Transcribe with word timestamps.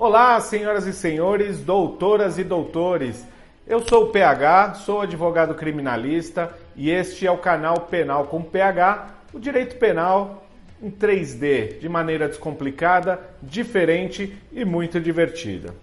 Olá, 0.00 0.40
senhoras 0.40 0.86
e 0.86 0.92
senhores, 0.94 1.60
doutoras 1.60 2.38
e 2.38 2.42
doutores. 2.42 3.22
Eu 3.66 3.86
sou 3.86 4.04
o 4.04 4.10
PH, 4.10 4.76
sou 4.76 5.02
advogado 5.02 5.54
criminalista 5.54 6.56
e 6.74 6.88
este 6.88 7.26
é 7.26 7.30
o 7.30 7.36
canal 7.36 7.82
Penal 7.82 8.24
com 8.24 8.42
PH, 8.42 9.10
o 9.34 9.38
direito 9.38 9.76
penal 9.76 10.48
em 10.82 10.90
3D, 10.90 11.80
de 11.80 11.86
maneira 11.86 12.28
descomplicada, 12.28 13.20
diferente 13.42 14.34
e 14.50 14.64
muito 14.64 14.98
divertida. 14.98 15.74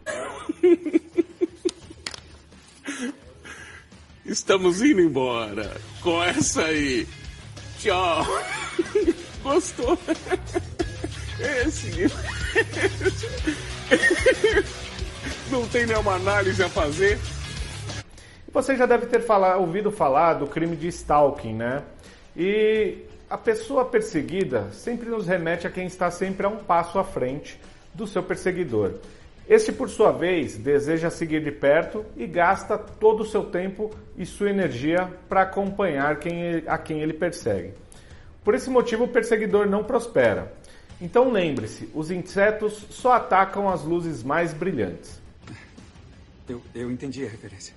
Estamos 4.26 4.82
indo 4.82 5.00
embora 5.00 5.80
com 6.02 6.24
essa 6.24 6.64
aí. 6.64 7.08
Tchau. 7.78 8.26
Gostou? 9.44 9.96
Esse. 11.40 12.08
Não 15.52 15.68
tem 15.68 15.86
nenhuma 15.86 16.16
análise 16.16 16.62
a 16.64 16.70
fazer? 16.70 17.18
Você 18.52 18.76
já 18.76 18.86
deve 18.86 19.06
ter 19.06 19.22
falar, 19.22 19.58
ouvido 19.58 19.92
falar 19.92 20.34
do 20.34 20.48
crime 20.48 20.76
de 20.76 20.88
stalking, 20.88 21.54
né? 21.54 21.84
E 22.36 23.00
a 23.30 23.38
pessoa 23.38 23.86
perseguida 23.86 24.70
sempre 24.72 25.10
nos 25.10 25.28
remete 25.28 25.68
a 25.68 25.70
quem 25.70 25.86
está 25.86 26.10
sempre 26.10 26.46
a 26.46 26.50
um 26.50 26.58
passo 26.58 26.98
à 26.98 27.04
frente 27.04 27.60
do 27.94 28.08
seu 28.08 28.24
perseguidor. 28.24 28.94
Este, 29.50 29.72
por 29.72 29.90
sua 29.90 30.12
vez, 30.12 30.58
deseja 30.58 31.10
seguir 31.10 31.42
de 31.42 31.52
perto 31.52 32.06
e 32.18 32.28
gasta 32.28 32.78
todo 32.78 33.22
o 33.22 33.26
seu 33.26 33.46
tempo 33.46 33.92
e 34.18 34.26
sua 34.26 34.50
energia 34.50 35.10
para 35.30 35.44
acompanhar 35.44 36.20
quem, 36.20 36.64
a 36.68 36.78
quem 36.78 37.02
ele 37.02 37.14
persegue. 37.14 37.74
Por 38.44 38.56
esse 38.56 38.70
motivo, 38.70 39.06
o 39.06 39.08
perseguidor 39.08 39.66
não 39.66 39.84
prospera. 39.84 40.52
Então 41.00 41.32
lembre-se, 41.32 41.90
os 41.94 42.10
insetos 42.10 42.88
só 42.90 43.14
atacam 43.14 43.70
as 43.70 43.84
luzes 43.84 44.24
mais 44.24 44.54
brilhantes. 44.54 45.22
Eu, 46.50 46.62
eu 46.74 46.92
entendi 46.92 47.26
a 47.26 47.30
referência. 47.30 47.76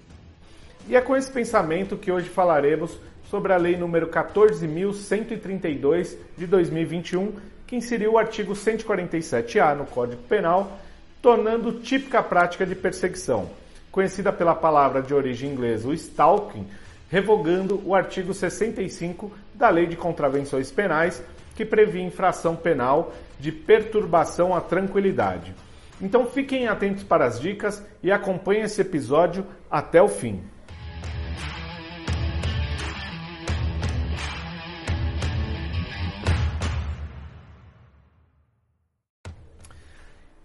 E 0.89 0.97
é 0.97 1.01
com 1.01 1.17
esse 1.17 1.31
pensamento 1.31 1.97
que 1.97 2.11
hoje 2.11 2.29
falaremos 2.29 2.99
sobre 3.31 3.53
a 3.53 3.57
Lei 3.57 3.77
número 3.77 4.09
14.132 4.09 6.17
de 6.37 6.47
2021, 6.47 7.33
que 7.67 7.77
inseriu 7.77 8.13
o 8.13 8.19
artigo 8.19 8.55
147-A 8.55 9.75
no 9.75 9.87
Código 9.87 10.23
Penal, 10.23 10.79
tornando 11.23 11.81
típica 11.81 12.23
prática 12.23 12.67
de 12.67 12.75
perseguição, 12.75 13.51
conhecida 13.93 14.33
pela 14.33 14.55
palavra 14.55 15.03
de 15.03 15.15
origem 15.15 15.53
inglesa, 15.53 15.87
o 15.87 15.95
stalking, 15.95 16.67
revogando 17.11 17.81
o 17.85 17.95
artigo 17.95 18.33
65 18.33 19.31
da 19.55 19.69
Lei 19.69 19.87
de 19.87 19.97
Contravenções 19.97 20.71
Penais, 20.71 21.23
que 21.61 21.65
previa 21.67 22.03
infração 22.03 22.57
penal 22.57 23.13
de 23.39 23.53
perturbação 23.53 24.57
à 24.57 24.63
tranquilidade. 24.63 25.55
Então 26.01 26.25
fiquem 26.25 26.67
atentos 26.67 27.03
para 27.03 27.27
as 27.27 27.39
dicas 27.39 27.87
e 28.03 28.11
acompanhem 28.11 28.63
esse 28.63 28.81
episódio 28.81 29.45
até 29.71 30.01
o 30.01 30.09
fim. 30.09 30.43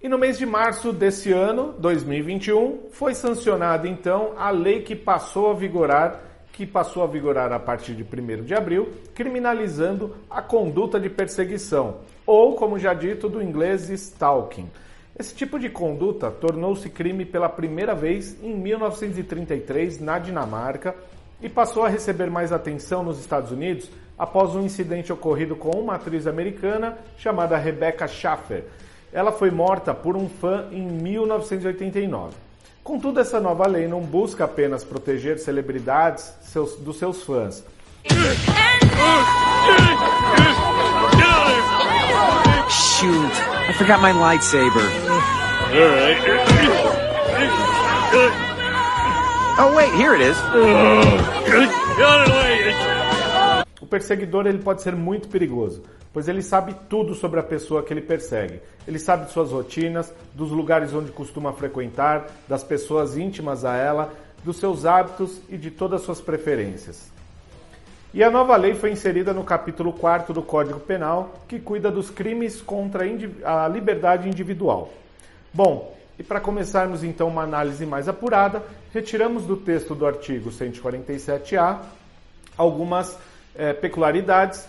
E 0.03 0.09
no 0.09 0.17
mês 0.17 0.37
de 0.37 0.45
março 0.45 0.91
desse 0.91 1.31
ano, 1.31 1.73
2021, 1.79 2.89
foi 2.91 3.15
sancionada 3.15 3.87
então 3.87 4.33
a 4.37 4.49
lei 4.49 4.81
que 4.81 4.97
passou 4.97 5.49
a 5.49 5.53
vigorar, 5.53 6.19
que 6.55 6.65
passou 6.65 7.03
a 7.03 7.07
vigorar 7.07 7.51
a 7.51 7.59
partir 7.59 7.93
de 7.93 8.03
1 8.03 8.43
de 8.43 8.55
abril, 8.55 8.89
criminalizando 9.13 10.15
a 10.29 10.41
conduta 10.41 10.99
de 10.99 11.09
perseguição, 11.09 11.97
ou 12.25 12.55
como 12.55 12.79
já 12.79 12.93
dito 12.93 13.27
do 13.27 13.41
inglês 13.41 13.89
stalking. 13.89 14.69
Esse 15.19 15.35
tipo 15.35 15.59
de 15.59 15.69
conduta 15.69 16.31
tornou-se 16.31 16.89
crime 16.89 17.25
pela 17.25 17.49
primeira 17.49 17.93
vez 17.93 18.41
em 18.41 18.55
1933 18.55 19.99
na 19.99 20.17
Dinamarca 20.17 20.95
e 21.41 21.49
passou 21.49 21.83
a 21.83 21.89
receber 21.89 22.29
mais 22.29 22.51
atenção 22.53 23.03
nos 23.03 23.19
Estados 23.19 23.51
Unidos 23.51 23.91
após 24.17 24.55
um 24.55 24.61
incidente 24.61 25.11
ocorrido 25.11 25.55
com 25.55 25.71
uma 25.71 25.95
atriz 25.95 26.25
americana 26.25 26.97
chamada 27.17 27.57
Rebecca 27.57 28.07
Schaffer 28.07 28.63
ela 29.15 29.31
foi 29.31 29.49
morta 29.49 29.93
por 29.93 30.17
um 30.17 30.27
fã 30.27 30.67
em 30.73 30.85
1989. 30.85 32.44
Contudo, 32.85 33.19
essa 33.19 33.39
nova 33.39 33.65
lei 33.67 33.87
não 33.87 33.99
busca 33.99 34.43
apenas 34.43 34.83
proteger 34.83 35.39
celebridades 35.39 36.31
seus, 36.43 36.75
dos 36.75 36.99
seus 36.99 37.23
fãs. 37.23 37.63
Shoot, 42.69 43.33
I 43.67 43.73
forgot 43.73 43.99
my 44.01 44.11
lightsaber. 44.11 44.83
Oh 49.57 49.73
wait, 49.75 49.91
here 49.95 50.13
it 50.13 50.21
is. 50.21 50.37
O 53.81 53.85
perseguidor 53.85 54.47
ele 54.47 54.59
pode 54.59 54.81
ser 54.81 54.95
muito 54.95 55.27
perigoso, 55.27 55.83
pois 56.13 56.27
ele 56.27 56.41
sabe 56.41 56.75
tudo 56.89 57.13
sobre 57.13 57.39
a 57.39 57.43
pessoa 57.43 57.83
que 57.83 57.93
ele 57.93 58.01
persegue. 58.01 58.61
Ele 58.87 58.97
sabe 58.97 59.25
de 59.25 59.31
suas 59.31 59.51
rotinas, 59.51 60.13
dos 60.33 60.51
lugares 60.51 60.93
onde 60.93 61.11
costuma 61.11 61.51
frequentar, 61.53 62.27
das 62.47 62.63
pessoas 62.63 63.17
íntimas 63.17 63.65
a 63.65 63.75
ela, 63.75 64.13
dos 64.43 64.57
seus 64.57 64.85
hábitos 64.85 65.41
e 65.49 65.57
de 65.57 65.71
todas 65.71 66.01
as 66.01 66.05
suas 66.05 66.21
preferências. 66.21 67.11
E 68.13 68.23
a 68.23 68.31
nova 68.31 68.55
lei 68.55 68.75
foi 68.75 68.91
inserida 68.91 69.33
no 69.33 69.43
capítulo 69.43 69.91
4 69.91 70.33
do 70.33 70.41
Código 70.41 70.79
Penal, 70.79 71.33
que 71.49 71.59
cuida 71.59 71.91
dos 71.91 72.09
crimes 72.09 72.61
contra 72.61 73.03
a 73.43 73.67
liberdade 73.67 74.29
individual. 74.29 74.93
Bom, 75.53 75.93
e 76.17 76.23
para 76.23 76.39
começarmos 76.39 77.03
então 77.03 77.27
uma 77.27 77.41
análise 77.41 77.85
mais 77.85 78.07
apurada, 78.07 78.63
retiramos 78.93 79.43
do 79.43 79.57
texto 79.57 79.93
do 79.93 80.05
artigo 80.05 80.49
147-A 80.49 81.81
algumas 82.57 83.17
é, 83.57 83.73
peculiaridades 83.73 84.67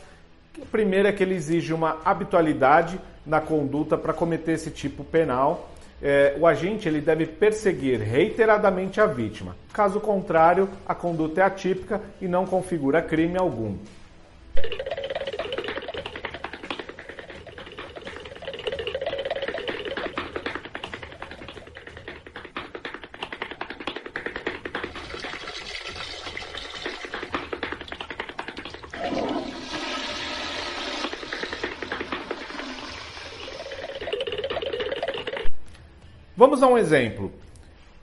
a 0.63 0.67
primeira 0.67 1.11
é 1.11 1.13
que 1.13 1.23
ele 1.23 1.35
exige 1.35 1.75
uma 1.75 1.99
habitualidade 2.05 2.99
na 3.27 3.41
conduta 3.41 3.97
para 3.99 4.13
cometer 4.13 4.53
esse 4.53 4.71
tipo 4.71 5.05
penal. 5.05 5.71
É, 6.03 6.37
o 6.39 6.47
agente 6.47 6.89
ele 6.89 7.01
deve 7.01 7.27
perseguir 7.27 8.01
reiteradamente 8.01 9.01
a 9.01 9.07
vítima. 9.07 9.57
Caso 9.73 10.01
contrário, 10.01 10.69
a 10.87 10.95
conduta 10.95 11.41
é 11.41 11.45
atípica 11.45 12.01
e 12.21 12.29
não 12.29 12.47
configura 12.47 13.03
crime 13.03 13.37
algum. 13.39 13.77
Vamos 36.37 36.63
a 36.63 36.67
um 36.67 36.77
exemplo. 36.77 37.33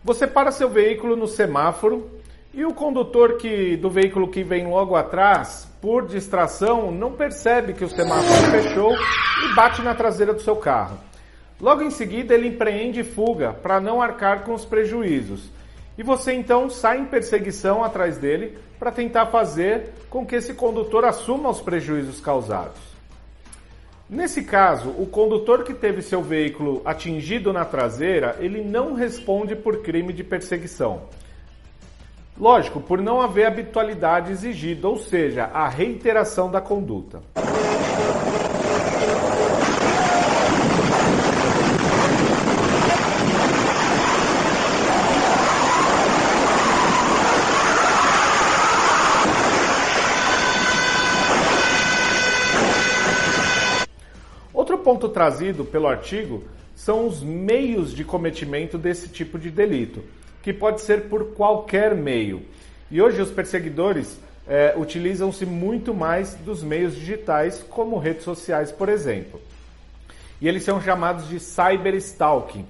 Você 0.04 0.26
para 0.26 0.52
seu 0.52 0.68
veículo 0.68 1.16
no 1.16 1.28
semáforo 1.28 2.10
e 2.52 2.66
o 2.66 2.74
condutor 2.74 3.38
que, 3.38 3.78
do 3.78 3.92
veículo 3.92 4.28
que 4.28 4.44
vem 4.44 4.66
logo 4.66 4.96
atrás, 4.96 5.70
por 5.80 6.08
distração, 6.08 6.92
não 6.92 7.12
percebe 7.12 7.74
que 7.74 7.86
o 7.86 7.90
semáforo 7.90 8.50
fechou 8.50 8.92
e 8.92 9.54
bate 9.54 9.84
na 9.84 9.94
traseira 9.94 10.34
do 10.34 10.42
seu 10.42 10.56
carro. 10.56 10.98
Logo 11.62 11.84
em 11.84 11.92
seguida, 11.92 12.34
ele 12.34 12.48
empreende 12.48 13.04
fuga 13.04 13.54
para 13.54 13.80
não 13.80 14.02
arcar 14.02 14.42
com 14.42 14.56
os 14.56 14.66
prejuízos. 14.66 15.52
E 15.96 16.02
você 16.02 16.34
então 16.34 16.72
sai 16.72 17.02
em 17.02 17.06
perseguição 17.06 17.84
atrás 17.84 18.18
dele 18.18 18.58
para 18.80 18.92
tentar 18.92 19.28
fazer 19.28 19.94
com 20.10 20.26
que 20.26 20.38
esse 20.38 20.56
condutor 20.56 21.06
assuma 21.06 21.52
os 21.52 21.62
prejuízos 21.62 22.20
causados. 22.20 22.93
Nesse 24.14 24.44
caso, 24.44 24.90
o 24.90 25.08
condutor 25.08 25.64
que 25.64 25.74
teve 25.74 26.04
seu 26.04 26.22
veículo 26.22 26.84
atingido 26.86 27.52
na 27.52 27.66
traseira, 27.66 28.38
ele 28.40 28.64
não 28.64 28.94
responde 28.94 29.56
por 29.56 29.82
crime 29.82 30.14
de 30.14 30.24
perseguição. 30.24 31.06
Lógico, 32.38 32.80
por 32.80 33.02
não 33.02 33.20
haver 33.20 33.48
habitualidade 33.48 34.32
exigida, 34.32 34.88
ou 34.88 35.00
seja, 35.00 35.46
a 35.46 35.68
reiteração 35.68 36.52
da 36.52 36.62
conduta. 36.62 37.22
Ponto 54.84 55.10
trazido 55.10 55.66
pelo 55.66 55.88
artigo 55.88 56.44
são 56.76 57.08
os 57.08 57.22
meios 57.24 57.94
de 57.94 58.04
cometimento 58.04 58.78
desse 58.78 59.08
tipo 59.08 59.40
de 59.40 59.50
delito, 59.50 60.04
que 60.42 60.52
pode 60.52 60.82
ser 60.82 61.04
por 61.04 61.34
qualquer 61.34 61.96
meio. 61.96 62.42
E 62.92 63.02
hoje 63.02 63.22
os 63.22 63.32
perseguidores 63.32 64.20
é, 64.48 64.76
utilizam-se 64.78 65.46
muito 65.46 65.94
mais 65.94 66.36
dos 66.36 66.62
meios 66.62 66.96
digitais, 66.96 67.64
como 67.70 67.98
redes 67.98 68.24
sociais, 68.24 68.72
por 68.72 68.90
exemplo. 68.90 69.40
E 70.42 70.48
eles 70.48 70.64
são 70.64 70.82
chamados 70.82 71.28
de 71.28 71.40
cyberstalking. 71.40 72.66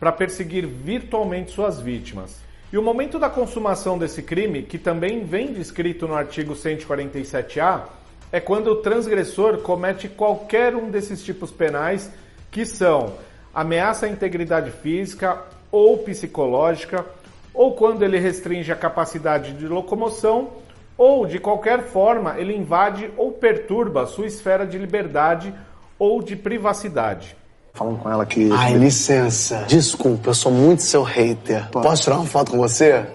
para 0.00 0.12
perseguir 0.12 0.64
virtualmente 0.64 1.50
suas 1.50 1.80
vítimas. 1.80 2.36
E 2.72 2.78
o 2.78 2.82
momento 2.82 3.18
da 3.18 3.28
consumação 3.28 3.98
desse 3.98 4.22
crime, 4.22 4.62
que 4.62 4.78
também 4.78 5.24
vem 5.24 5.52
descrito 5.52 6.06
no 6.06 6.14
artigo 6.14 6.54
147A, 6.54 7.82
é 8.30 8.40
quando 8.40 8.68
o 8.68 8.76
transgressor 8.76 9.58
comete 9.58 10.08
qualquer 10.08 10.74
um 10.74 10.90
desses 10.90 11.22
tipos 11.22 11.50
penais 11.50 12.10
que 12.50 12.64
são 12.64 13.14
ameaça 13.54 14.06
à 14.06 14.08
integridade 14.08 14.70
física 14.70 15.42
ou 15.70 15.98
psicológica, 15.98 17.04
ou 17.52 17.74
quando 17.74 18.02
ele 18.02 18.18
restringe 18.18 18.70
a 18.70 18.76
capacidade 18.76 19.52
de 19.52 19.66
locomoção, 19.66 20.50
ou 20.96 21.26
de 21.26 21.38
qualquer 21.38 21.84
forma 21.84 22.38
ele 22.38 22.54
invade 22.54 23.10
ou 23.16 23.32
perturba 23.32 24.06
sua 24.06 24.26
esfera 24.26 24.66
de 24.66 24.78
liberdade 24.78 25.52
ou 25.98 26.22
de 26.22 26.36
privacidade. 26.36 27.36
Falando 27.72 27.98
com 27.98 28.10
ela 28.10 28.26
que. 28.26 28.50
Ai, 28.52 28.74
licença. 28.74 29.64
Desculpa, 29.68 30.30
eu 30.30 30.34
sou 30.34 30.50
muito 30.50 30.82
seu 30.82 31.04
hater. 31.04 31.68
Posso 31.70 32.02
tirar 32.02 32.16
uma 32.16 32.26
foto 32.26 32.50
com 32.50 32.58
você? 32.58 33.06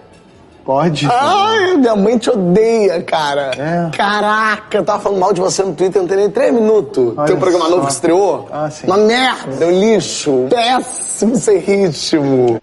Pode. 0.64 1.06
Ai, 1.10 1.76
minha 1.76 1.94
mãe 1.94 2.16
te 2.16 2.30
odeia, 2.30 3.02
cara. 3.02 3.50
É. 3.58 3.96
Caraca, 3.96 4.78
eu 4.78 4.84
tava 4.84 5.02
falando 5.02 5.18
mal 5.18 5.32
de 5.32 5.40
você 5.40 5.62
no 5.62 5.74
Twitter, 5.74 6.00
não 6.00 6.08
tem 6.08 6.16
nem 6.16 6.30
três 6.30 6.54
minutos. 6.54 7.12
Olha 7.16 7.26
tem 7.26 7.36
um 7.36 7.38
programa 7.38 7.66
só. 7.66 7.70
novo 7.70 7.86
que 7.86 7.92
estreou? 7.92 8.48
Ah, 8.50 8.70
sim. 8.70 8.86
Uma 8.86 8.96
merda, 8.96 9.66
um 9.66 9.70
lixo. 9.70 10.46
Péssimo 10.48 11.36
sem 11.36 11.58
ritmo. 11.58 12.60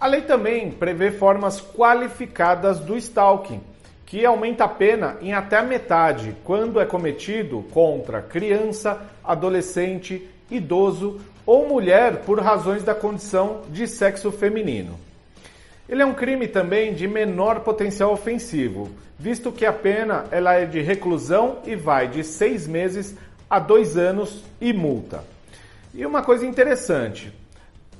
A 0.00 0.06
lei 0.08 0.22
também 0.22 0.70
prevê 0.70 1.12
formas 1.12 1.60
qualificadas 1.60 2.80
do 2.80 2.96
stalking, 2.96 3.60
que 4.04 4.26
aumenta 4.26 4.64
a 4.64 4.68
pena 4.68 5.16
em 5.22 5.32
até 5.32 5.58
a 5.58 5.62
metade 5.62 6.36
quando 6.44 6.80
é 6.80 6.84
cometido 6.84 7.64
contra 7.72 8.20
criança, 8.20 9.00
adolescente, 9.24 10.28
idoso 10.50 11.20
ou 11.46 11.68
mulher 11.68 12.22
por 12.26 12.40
razões 12.40 12.82
da 12.82 12.94
condição 12.94 13.62
de 13.70 13.86
sexo 13.86 14.32
feminino. 14.32 15.05
Ele 15.88 16.02
é 16.02 16.06
um 16.06 16.14
crime 16.14 16.48
também 16.48 16.94
de 16.94 17.06
menor 17.06 17.60
potencial 17.60 18.12
ofensivo, 18.12 18.90
visto 19.16 19.52
que 19.52 19.64
a 19.64 19.72
pena 19.72 20.24
ela 20.30 20.54
é 20.54 20.66
de 20.66 20.80
reclusão 20.80 21.58
e 21.64 21.76
vai 21.76 22.08
de 22.08 22.24
seis 22.24 22.66
meses 22.66 23.14
a 23.48 23.60
dois 23.60 23.96
anos 23.96 24.42
e 24.60 24.72
multa. 24.72 25.22
E 25.94 26.04
uma 26.04 26.22
coisa 26.22 26.44
interessante: 26.44 27.32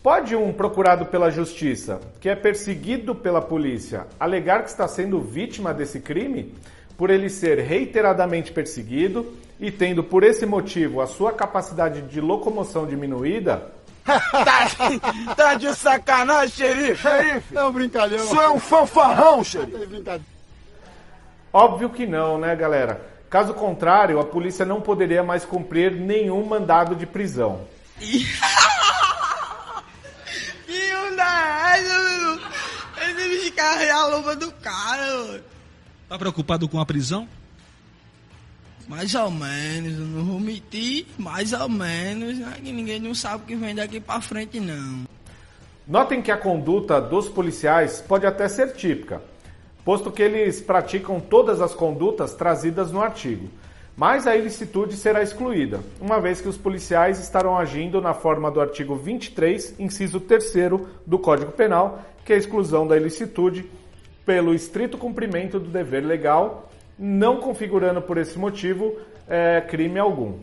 pode 0.03 0.35
um 0.35 0.53
procurado 0.53 1.07
pela 1.07 1.31
justiça, 1.31 2.01
que 2.21 2.29
é 2.29 2.35
perseguido 2.35 3.15
pela 3.15 3.41
polícia, 3.41 4.07
alegar 4.19 4.63
que 4.65 4.71
está 4.71 4.89
sendo 4.89 5.21
vítima 5.21 5.73
desse 5.73 6.01
crime 6.01 6.53
por 6.97 7.11
ele 7.11 7.29
ser 7.29 7.59
reiteradamente 7.59 8.51
perseguido 8.51 9.35
e 9.61 9.71
tendo 9.71 10.03
por 10.03 10.25
esse 10.25 10.45
motivo 10.47 11.01
a 11.01 11.07
sua 11.07 11.33
capacidade 11.33 12.03
de 12.03 12.21
locomoção 12.21 12.87
diminuída? 12.87 13.76
Tá 15.37 15.55
de 15.55 15.75
sacanagem, 15.75 16.51
xerife? 16.51 17.03
Xerife! 17.03 17.57
É 17.57 17.65
um 17.65 17.73
brincalhão. 17.73 18.25
Isso 18.25 18.41
é 18.41 18.49
um 18.49 18.61
fanfarrão, 18.61 19.43
xerife. 19.43 19.75
É 19.83 19.87
brincadeira. 19.87 20.37
Óbvio 21.53 21.91
que 21.91 22.07
não, 22.07 22.39
né, 22.39 22.55
galera? 22.55 23.01
Caso 23.31 23.55
contrário, 23.55 24.21
a 24.21 24.25
polícia 24.25 24.65
não 24.65 24.81
poderia 24.81 25.23
mais 25.23 25.45
cumprir 25.45 25.93
nenhum 25.93 26.45
mandado 26.47 26.95
de 26.95 27.07
prisão. 27.07 27.67
Que 30.67 30.95
onda 30.95 31.23
é 31.23 31.81
essa, 31.81 31.99
mano? 31.99 32.41
Esse 33.01 33.29
bicho 33.29 33.53
carrega 33.55 33.95
a 33.95 34.07
luva 34.09 34.37
do 34.37 34.51
cara, 34.53 35.07
mano. 35.07 35.45
Tá 36.09 36.19
preocupado 36.19 36.69
com 36.69 36.81
a 36.81 36.87
prisão? 36.87 37.29
Mais 38.89 39.15
ou 39.15 39.31
menos, 39.31 39.99
não 39.99 40.25
vou 40.25 40.41
mentir, 40.41 41.07
mais 41.19 41.53
ou 41.53 41.69
menos, 41.69 42.39
né? 42.39 42.55
Que 42.63 42.73
ninguém 42.73 43.01
não 43.01 43.15
sabe 43.15 43.43
o 43.43 43.47
que 43.47 43.57
vem 43.57 43.75
daqui 43.75 43.99
pra 44.01 44.21
frente, 44.21 44.61
não. 44.61 45.05
Notem 45.87 46.23
que 46.23 46.31
a 46.31 46.37
conduta 46.37 47.01
dos 47.01 47.29
policiais 47.29 48.01
pode 48.01 48.27
até 48.27 48.49
ser 48.49 48.73
típica, 48.75 49.23
posto 49.85 50.11
que 50.11 50.23
eles 50.23 50.61
praticam 50.61 51.21
todas 51.21 51.61
as 51.61 51.75
condutas 51.75 52.35
trazidas 52.35 52.91
no 52.91 53.01
artigo. 53.01 53.49
Mas 53.97 54.27
a 54.27 54.37
ilicitude 54.37 54.95
será 54.95 55.23
excluída, 55.23 55.81
uma 56.01 56.21
vez 56.21 56.41
que 56.41 56.49
os 56.49 56.57
policiais 56.57 57.19
estarão 57.19 57.57
agindo 57.57 58.01
na 58.01 58.13
forma 58.13 58.51
do 58.51 58.61
artigo 58.61 58.95
23, 58.95 59.75
inciso 59.79 60.21
3 60.21 60.53
do 61.07 61.19
Código 61.19 61.51
Penal, 61.53 62.05
que 62.25 62.33
é 62.33 62.37
a 62.37 62.39
exclusão 62.39 62.87
da 62.87 62.97
ilicitude 62.97 63.65
pelo 64.27 64.53
estrito 64.53 64.99
cumprimento 64.99 65.59
do 65.59 65.71
dever 65.71 66.05
legal, 66.05 66.71
não 66.99 67.39
configurando 67.39 68.01
por 68.01 68.19
esse 68.19 68.39
motivo 68.39 68.97
eh, 69.29 69.61
crime 69.69 69.99
algum. 69.99 70.39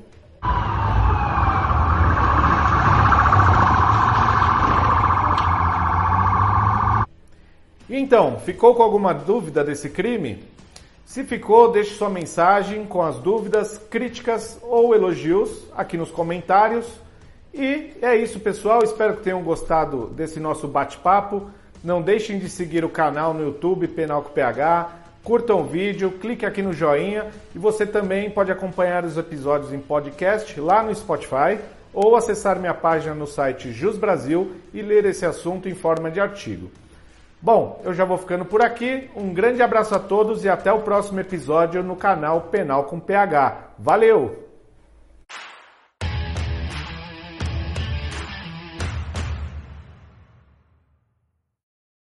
E 7.90 7.98
então, 7.98 8.40
ficou 8.40 8.74
com 8.74 8.82
alguma 8.82 9.14
dúvida 9.14 9.64
desse 9.64 9.90
crime? 9.90 10.44
Se 11.06 11.24
ficou, 11.24 11.72
deixe 11.72 11.94
sua 11.94 12.10
mensagem 12.10 12.86
com 12.86 13.04
as 13.04 13.18
dúvidas, 13.18 13.78
críticas 13.78 14.58
ou 14.64 14.96
elogios 14.96 15.68
aqui 15.76 15.96
nos 15.96 16.10
comentários. 16.10 16.88
E 17.54 17.92
é 18.02 18.16
isso, 18.16 18.40
pessoal. 18.40 18.84
Espero 18.84 19.18
que 19.18 19.24
tenham 19.24 19.44
gostado 19.44 20.08
desse 20.08 20.40
nosso 20.40 20.68
bate-papo. 20.68 21.52
Não 21.84 22.02
deixem 22.02 22.40
de 22.40 22.50
seguir 22.50 22.84
o 22.84 22.90
canal 22.90 23.32
no 23.32 23.44
YouTube 23.44 23.88
Penal 23.90 24.24
com 24.24 24.32
PH. 24.32 25.03
Curtam 25.24 25.62
o 25.62 25.64
vídeo, 25.64 26.12
clique 26.12 26.46
aqui 26.46 26.62
no 26.62 26.74
joinha 26.74 27.28
e 27.56 27.58
você 27.58 27.86
também 27.86 28.30
pode 28.30 28.52
acompanhar 28.52 29.06
os 29.06 29.18
episódios 29.18 29.72
em 29.72 29.80
podcast 29.80 30.60
lá 30.60 30.84
no 30.84 30.94
Spotify 30.94 31.60
ou 31.94 32.18
acessar 32.18 32.60
minha 32.60 32.74
página 32.74 33.16
no 33.16 33.26
site 33.26 33.72
Jus 33.72 33.98
Brasil 33.98 34.52
e 34.74 34.82
ler 34.82 35.06
esse 35.06 35.26
assunto 35.26 35.70
em 35.70 35.74
forma 35.74 36.12
de 36.12 36.20
artigo. 36.20 36.70
Bom, 37.42 37.82
eu 37.86 37.94
já 37.94 38.04
vou 38.04 38.18
ficando 38.18 38.44
por 38.44 38.62
aqui. 38.62 39.10
Um 39.16 39.34
grande 39.34 39.62
abraço 39.62 39.96
a 39.96 40.00
todos 40.00 40.44
e 40.44 40.50
até 40.50 40.74
o 40.74 40.82
próximo 40.82 41.22
episódio 41.22 41.82
no 41.82 41.96
canal 41.96 42.42
Penal 42.42 42.84
com 42.84 43.00
PH. 43.00 43.70
Valeu! 43.80 44.43